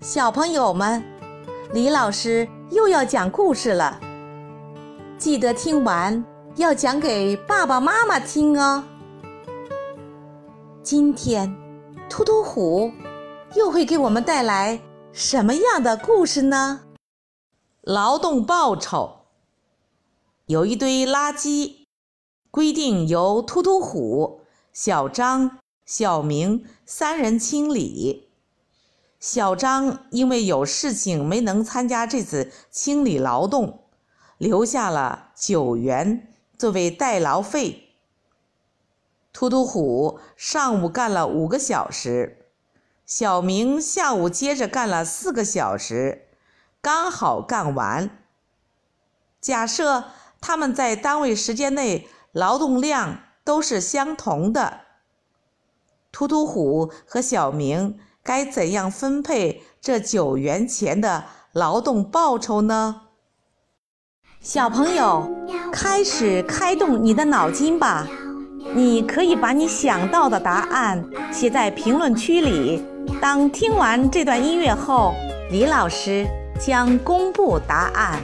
[0.00, 1.02] 小朋友们，
[1.72, 3.98] 李老师又要讲故事了，
[5.16, 6.22] 记得听完
[6.56, 8.84] 要讲给爸爸妈妈听哦。
[10.82, 11.56] 今天，
[12.10, 12.92] 突突虎
[13.54, 14.78] 又会给我们带来
[15.12, 16.82] 什么样的故事呢？
[17.80, 19.20] 劳动报酬。
[20.44, 21.86] 有一堆垃圾，
[22.50, 24.42] 规定由突突虎、
[24.74, 28.25] 小张、小明三人清理。
[29.26, 33.80] 小张因为有事情没能参加这次清理劳动，
[34.38, 37.88] 留下了九元作为代劳费。
[39.32, 42.46] 突突虎上午干了五个小时，
[43.04, 46.28] 小明下午接着干了四个小时，
[46.80, 48.08] 刚好干完。
[49.40, 50.04] 假设
[50.40, 54.82] 他们在单位时间内劳动量都是相同的，
[56.12, 57.98] 突突虎和小明。
[58.26, 63.02] 该怎样分配这九元钱的劳动报酬呢？
[64.40, 65.28] 小朋友，
[65.72, 68.06] 开始开动你的脑筋吧！
[68.74, 71.02] 你可以把你想到的答案
[71.32, 72.84] 写在评论区里。
[73.20, 75.14] 当听完这段音乐后，
[75.50, 76.26] 李老师
[76.60, 78.20] 将公布答案。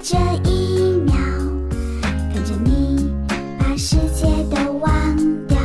[0.00, 0.16] 这
[0.48, 1.16] 一秒，
[2.32, 3.12] 跟着你
[3.58, 5.58] 把世界都忘掉。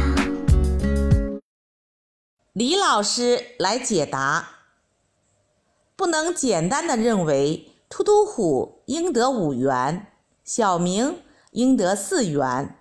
[2.54, 4.48] 李老师来解答：
[5.96, 10.08] 不能简单的认为突突虎应得五元，
[10.44, 12.80] 小明应得四元，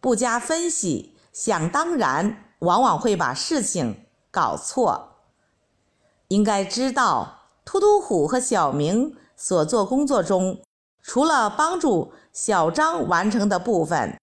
[0.00, 5.18] 不加分析，想当然，往往会把事情搞错。
[6.28, 10.62] 应该知道，突突虎和小明所做工作中，
[11.02, 14.18] 除了帮助小张完成的部分，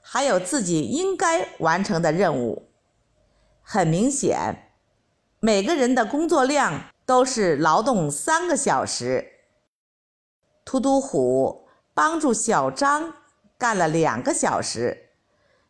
[0.00, 2.70] 还有自己应该完成的任务。
[3.62, 4.72] 很明显，
[5.40, 9.32] 每个人的工作量都是劳动三个小时。
[10.64, 13.14] 突突虎帮助小张
[13.58, 15.10] 干了两个小时，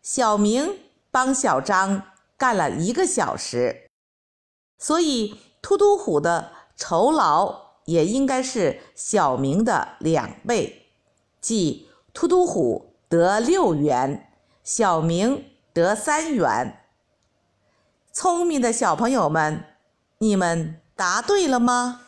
[0.01, 0.79] 小明
[1.11, 2.03] 帮小张
[2.37, 3.89] 干了一个小时，
[4.79, 10.87] 所以突突虎的酬劳也应该是小明的两倍，
[11.41, 14.31] 即突突虎得六元，
[14.63, 16.83] 小明得三元。
[18.13, 19.65] 聪明的小朋友们，
[20.19, 22.06] 你们答对了吗？